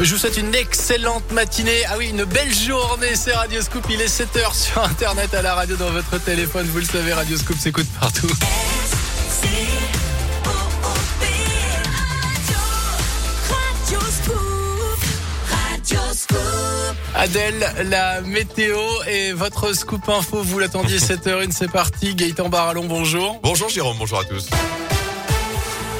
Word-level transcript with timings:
Je 0.00 0.12
vous 0.14 0.18
souhaite 0.20 0.36
une 0.36 0.54
excellente 0.54 1.30
matinée. 1.32 1.82
Ah 1.88 1.94
oui, 1.98 2.10
une 2.10 2.24
belle 2.24 2.54
journée, 2.54 3.14
c'est 3.14 3.32
Radio 3.32 3.60
Scoop. 3.62 3.84
Il 3.90 4.00
est 4.00 4.06
7h 4.06 4.54
sur 4.54 4.82
Internet, 4.82 5.34
à 5.34 5.42
la 5.42 5.54
radio, 5.54 5.76
dans 5.76 5.90
votre 5.90 6.18
téléphone. 6.18 6.66
Vous 6.66 6.78
le 6.78 6.84
savez, 6.84 7.12
Radio 7.12 7.36
Scoop 7.36 7.58
s'écoute 7.58 7.86
partout. 8.00 8.28
Adèle, 17.14 17.66
la 17.84 18.20
météo 18.20 18.78
et 19.08 19.32
votre 19.32 19.72
scoop 19.72 20.08
info, 20.08 20.42
vous 20.42 20.58
l'attendiez 20.58 20.98
7h1, 21.00 21.50
c'est 21.50 21.70
parti. 21.70 22.14
Gaëtan 22.14 22.48
Barallon, 22.48 22.84
bonjour. 22.84 23.40
Bonjour 23.42 23.68
Jérôme, 23.68 23.96
bonjour 23.98 24.20
à 24.20 24.24
tous. 24.24 24.48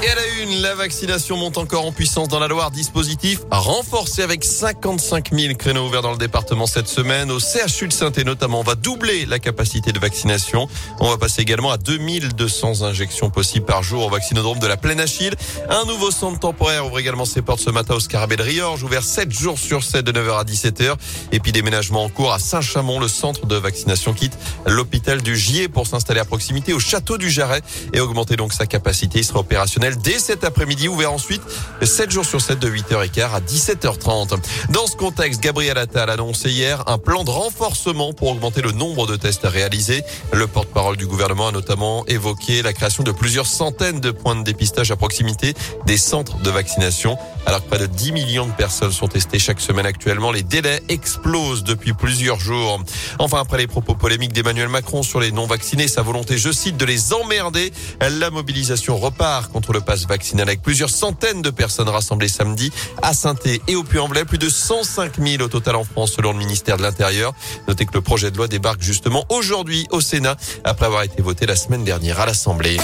Et 0.00 0.08
à 0.08 0.14
la 0.14 0.28
une, 0.42 0.62
la 0.62 0.76
vaccination 0.76 1.36
monte 1.36 1.58
encore 1.58 1.84
en 1.84 1.90
puissance 1.90 2.28
dans 2.28 2.38
la 2.38 2.46
Loire. 2.46 2.70
Dispositif 2.70 3.40
renforcé 3.50 4.22
avec 4.22 4.44
55 4.44 5.32
000 5.32 5.54
créneaux 5.54 5.86
ouverts 5.86 6.02
dans 6.02 6.12
le 6.12 6.18
département 6.18 6.66
cette 6.66 6.86
semaine. 6.86 7.32
Au 7.32 7.40
CHU 7.40 7.88
de 7.88 7.92
saint 7.92 8.12
notamment, 8.24 8.60
on 8.60 8.62
va 8.62 8.76
doubler 8.76 9.26
la 9.26 9.40
capacité 9.40 9.90
de 9.90 9.98
vaccination. 9.98 10.68
On 11.00 11.10
va 11.10 11.18
passer 11.18 11.42
également 11.42 11.72
à 11.72 11.78
2200 11.78 12.82
injections 12.82 13.28
possibles 13.30 13.66
par 13.66 13.82
jour 13.82 14.06
au 14.06 14.08
vaccinodrome 14.08 14.60
de 14.60 14.68
la 14.68 14.76
Plaine 14.76 15.00
Achille. 15.00 15.34
Un 15.68 15.84
nouveau 15.86 16.12
centre 16.12 16.38
temporaire 16.38 16.86
ouvre 16.86 17.00
également 17.00 17.24
ses 17.24 17.42
portes 17.42 17.60
ce 17.60 17.70
matin 17.70 17.94
au 17.94 18.00
Scarabée 18.00 18.36
de 18.36 18.42
Riorge, 18.44 18.84
ouvert 18.84 19.02
7 19.02 19.32
jours 19.32 19.58
sur 19.58 19.82
7 19.82 20.04
de 20.04 20.12
9h 20.12 20.38
à 20.38 20.44
17h. 20.44 20.94
Et 21.32 21.40
puis 21.40 21.50
déménagement 21.50 22.04
en 22.04 22.08
cours 22.08 22.32
à 22.32 22.38
Saint-Chamond. 22.38 23.00
Le 23.00 23.08
centre 23.08 23.46
de 23.46 23.56
vaccination 23.56 24.14
quitte 24.14 24.38
l'hôpital 24.64 25.22
du 25.22 25.36
Gier 25.36 25.66
pour 25.66 25.88
s'installer 25.88 26.20
à 26.20 26.24
proximité 26.24 26.72
au 26.72 26.78
château 26.78 27.18
du 27.18 27.30
Jarret 27.30 27.62
et 27.92 27.98
augmenter 27.98 28.36
donc 28.36 28.52
sa 28.52 28.66
capacité. 28.66 29.18
Il 29.18 29.24
sera 29.24 29.40
opérationnel 29.40 29.87
dès 29.96 30.18
cet 30.18 30.44
après-midi, 30.44 30.88
ouvert 30.88 31.12
ensuite 31.12 31.42
7 31.82 32.10
jours 32.10 32.24
sur 32.24 32.40
7 32.40 32.58
de 32.58 32.68
8h15 32.68 33.32
à 33.32 33.40
17h30. 33.40 34.38
Dans 34.70 34.86
ce 34.86 34.96
contexte, 34.96 35.42
Gabriel 35.42 35.78
Attal 35.78 36.10
a 36.10 36.14
annoncé 36.14 36.50
hier 36.50 36.82
un 36.86 36.98
plan 36.98 37.24
de 37.24 37.30
renforcement 37.30 38.12
pour 38.12 38.28
augmenter 38.28 38.62
le 38.62 38.72
nombre 38.72 39.06
de 39.06 39.16
tests 39.16 39.46
réalisés. 39.46 40.02
Le 40.32 40.46
porte-parole 40.46 40.96
du 40.96 41.06
gouvernement 41.06 41.48
a 41.48 41.52
notamment 41.52 42.04
évoqué 42.06 42.62
la 42.62 42.72
création 42.72 43.02
de 43.02 43.12
plusieurs 43.12 43.46
centaines 43.46 44.00
de 44.00 44.10
points 44.10 44.36
de 44.36 44.42
dépistage 44.42 44.90
à 44.90 44.96
proximité 44.96 45.54
des 45.86 45.96
centres 45.96 46.38
de 46.38 46.50
vaccination. 46.50 47.16
Alors 47.46 47.62
que 47.62 47.68
près 47.68 47.78
de 47.78 47.86
10 47.86 48.12
millions 48.12 48.46
de 48.46 48.52
personnes 48.52 48.92
sont 48.92 49.08
testées 49.08 49.38
chaque 49.38 49.60
semaine 49.60 49.86
actuellement, 49.86 50.32
les 50.32 50.42
délais 50.42 50.82
explosent 50.88 51.64
depuis 51.64 51.92
plusieurs 51.92 52.40
jours. 52.40 52.82
Enfin, 53.18 53.40
après 53.40 53.58
les 53.58 53.66
propos 53.66 53.94
polémiques 53.94 54.32
d'Emmanuel 54.32 54.68
Macron 54.68 55.02
sur 55.02 55.20
les 55.20 55.32
non-vaccinés, 55.32 55.88
sa 55.88 56.02
volonté, 56.02 56.36
je 56.36 56.50
cite, 56.50 56.76
de 56.76 56.84
les 56.84 57.12
emmerder, 57.12 57.72
la 58.00 58.30
mobilisation 58.30 58.96
repart 58.96 59.50
contre 59.50 59.72
le 59.72 59.77
le 59.78 59.84
passe 59.84 60.06
vaccinal 60.06 60.48
avec 60.48 60.60
plusieurs 60.60 60.90
centaines 60.90 61.40
de 61.40 61.50
personnes 61.50 61.88
rassemblées 61.88 62.28
samedi 62.28 62.72
à 63.00 63.14
saint 63.14 63.36
et 63.68 63.76
au 63.76 63.84
Puy-en-Velay. 63.84 64.24
Plus 64.24 64.38
de 64.38 64.48
105 64.48 65.18
000 65.18 65.42
au 65.42 65.48
total 65.48 65.76
en 65.76 65.84
France 65.84 66.12
selon 66.12 66.32
le 66.32 66.38
ministère 66.38 66.76
de 66.76 66.82
l'Intérieur. 66.82 67.32
Notez 67.68 67.86
que 67.86 67.94
le 67.94 68.00
projet 68.00 68.30
de 68.30 68.36
loi 68.36 68.48
débarque 68.48 68.82
justement 68.82 69.24
aujourd'hui 69.28 69.86
au 69.90 70.00
Sénat 70.00 70.36
après 70.64 70.86
avoir 70.86 71.02
été 71.04 71.22
voté 71.22 71.46
la 71.46 71.56
semaine 71.56 71.84
dernière 71.84 72.18
à 72.20 72.26
l'Assemblée. 72.26 72.78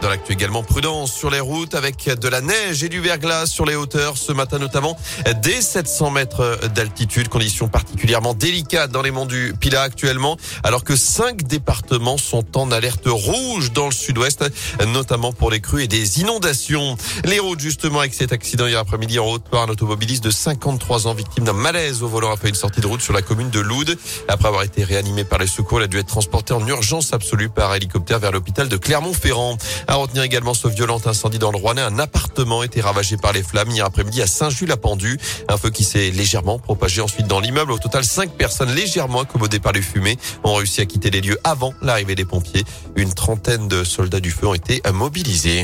Dans 0.00 0.08
l'actu 0.08 0.32
également, 0.32 0.62
prudence 0.62 1.12
sur 1.12 1.28
les 1.28 1.40
routes 1.40 1.74
avec 1.74 2.08
de 2.08 2.28
la 2.28 2.40
neige 2.40 2.84
et 2.84 2.88
du 2.88 3.00
verglas 3.00 3.46
sur 3.46 3.66
les 3.66 3.74
hauteurs 3.74 4.16
ce 4.16 4.32
matin 4.32 4.58
notamment 4.58 4.96
dès 5.42 5.60
700 5.60 6.10
mètres 6.12 6.60
d'altitude. 6.74 7.28
Conditions 7.28 7.66
particulièrement 7.66 8.32
délicates 8.32 8.92
dans 8.92 9.02
les 9.02 9.10
monts 9.10 9.26
du 9.26 9.54
Pila 9.58 9.82
actuellement 9.82 10.36
alors 10.62 10.84
que 10.84 10.94
cinq 10.94 11.42
départements 11.42 12.16
sont 12.16 12.56
en 12.56 12.70
alerte 12.70 13.06
rouge 13.06 13.72
dans 13.72 13.86
le 13.86 13.92
sud-ouest 13.92 14.44
notamment 14.86 15.32
pour 15.32 15.50
les 15.50 15.60
crues 15.60 15.82
et 15.82 15.88
des 15.88 16.20
inondations. 16.20 16.96
Les 17.24 17.40
routes 17.40 17.60
justement 17.60 17.98
avec 17.98 18.14
cet 18.14 18.32
accident 18.32 18.68
hier 18.68 18.78
après-midi 18.78 19.18
en 19.18 19.26
Haute-Loire, 19.26 19.64
un 19.64 19.68
automobiliste 19.68 20.22
de 20.22 20.30
53 20.30 21.08
ans 21.08 21.14
victime 21.14 21.42
d'un 21.42 21.52
malaise 21.52 22.04
au 22.04 22.08
volant 22.08 22.32
après 22.32 22.48
une 22.48 22.54
sortie 22.54 22.80
de 22.80 22.86
route 22.86 23.02
sur 23.02 23.12
la 23.12 23.22
commune 23.22 23.50
de 23.50 23.60
Loud. 23.60 23.98
Après 24.28 24.46
avoir 24.46 24.62
été 24.62 24.84
réanimé 24.84 25.24
par 25.24 25.40
les 25.40 25.48
secours, 25.48 25.80
il 25.80 25.84
a 25.84 25.88
dû 25.88 25.98
être 25.98 26.06
transporté 26.06 26.54
en 26.54 26.64
urgence 26.68 27.12
absolue 27.12 27.48
par 27.48 27.74
hélicoptère 27.74 28.20
vers 28.20 28.30
l'hôpital 28.30 28.68
de 28.68 28.76
Clermont-Ferrand. 28.76 29.58
À 29.90 29.94
retenir 29.94 30.22
également 30.22 30.52
ce 30.52 30.68
violent 30.68 31.00
incendie 31.06 31.38
dans 31.38 31.50
le 31.50 31.56
Rouennais. 31.56 31.80
Un 31.80 31.98
appartement 31.98 32.60
a 32.60 32.66
été 32.66 32.82
ravagé 32.82 33.16
par 33.16 33.32
les 33.32 33.42
flammes 33.42 33.70
hier 33.70 33.86
après-midi 33.86 34.20
à 34.20 34.26
Saint-Jules-la-Pendu. 34.26 35.18
Un 35.48 35.56
feu 35.56 35.70
qui 35.70 35.82
s'est 35.82 36.10
légèrement 36.10 36.58
propagé 36.58 37.00
ensuite 37.00 37.26
dans 37.26 37.40
l'immeuble. 37.40 37.72
Au 37.72 37.78
total, 37.78 38.04
cinq 38.04 38.30
personnes 38.32 38.70
légèrement 38.74 39.22
accommodées 39.22 39.60
par 39.60 39.72
les 39.72 39.80
fumées 39.80 40.18
ont 40.44 40.54
réussi 40.56 40.82
à 40.82 40.84
quitter 40.84 41.08
les 41.08 41.22
lieux 41.22 41.38
avant 41.42 41.72
l'arrivée 41.80 42.14
des 42.14 42.26
pompiers. 42.26 42.64
Une 42.96 43.14
trentaine 43.14 43.66
de 43.66 43.82
soldats 43.82 44.20
du 44.20 44.30
feu 44.30 44.48
ont 44.48 44.54
été 44.54 44.82
mobilisés. 44.92 45.62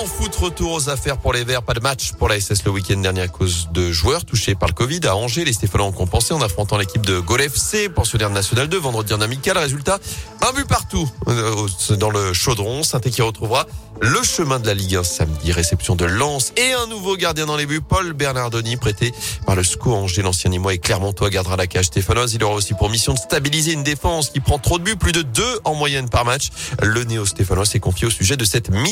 En 0.00 0.06
foot, 0.06 0.36
retour 0.36 0.74
aux 0.74 0.90
affaires 0.90 1.16
pour 1.16 1.32
les 1.32 1.42
Verts. 1.42 1.64
Pas 1.64 1.74
de 1.74 1.80
match 1.80 2.12
pour 2.12 2.28
la 2.28 2.38
SS 2.38 2.64
le 2.64 2.70
week-end 2.70 2.98
dernier 2.98 3.22
à 3.22 3.26
cause 3.26 3.68
de 3.72 3.90
joueurs 3.90 4.24
touchés 4.24 4.54
par 4.54 4.68
le 4.68 4.74
Covid. 4.74 5.00
À 5.06 5.16
Angers, 5.16 5.44
les 5.44 5.52
Stéphanois 5.52 5.88
ont 5.88 5.92
compensé 5.92 6.32
en 6.32 6.40
affrontant 6.40 6.76
l'équipe 6.76 7.04
de 7.04 7.18
Gol 7.18 7.40
FC, 7.40 7.88
pensionnaire 7.88 8.30
national 8.30 8.68
2, 8.68 8.78
vendredi 8.78 9.12
en 9.12 9.20
amical. 9.20 9.58
Résultat, 9.58 9.98
un 10.40 10.52
but 10.52 10.68
partout 10.68 11.10
euh, 11.26 11.66
dans 11.96 12.10
le 12.10 12.32
chaudron. 12.32 12.84
saint 12.84 13.00
qui 13.00 13.22
retrouvera 13.22 13.66
le 14.00 14.22
chemin 14.22 14.60
de 14.60 14.66
la 14.66 14.74
Ligue 14.74 14.96
1 14.96 15.02
samedi. 15.02 15.50
Réception 15.50 15.96
de 15.96 16.04
Lens 16.04 16.52
et 16.56 16.72
un 16.72 16.86
nouveau 16.86 17.16
gardien 17.16 17.46
dans 17.46 17.56
les 17.56 17.66
buts, 17.66 17.80
Paul 17.80 18.12
Bernardoni, 18.12 18.76
prêté 18.76 19.12
par 19.44 19.56
le 19.56 19.64
SCO 19.64 19.92
Angers. 19.92 20.22
L'ancien 20.22 20.50
Nîmois 20.50 20.74
et 20.74 20.78
Clermontois 20.78 21.30
gardera 21.30 21.56
la 21.56 21.66
cage 21.66 21.86
stéphanoise. 21.86 22.34
Il 22.34 22.44
aura 22.44 22.54
aussi 22.54 22.74
pour 22.74 22.90
mission 22.90 23.14
de 23.14 23.18
stabiliser 23.18 23.72
une 23.72 23.82
défense 23.82 24.30
qui 24.30 24.38
prend 24.38 24.58
trop 24.58 24.78
de 24.78 24.84
buts, 24.84 24.96
plus 24.96 25.12
de 25.12 25.22
deux 25.22 25.58
en 25.64 25.74
moyenne 25.74 26.08
par 26.08 26.24
match. 26.24 26.50
Le 26.80 27.02
néo-stéphanois 27.02 27.66
s'est 27.66 27.80
confié 27.80 28.06
au 28.06 28.10
sujet 28.10 28.36
de 28.36 28.44
cette 28.44 28.70
mission. 28.70 28.88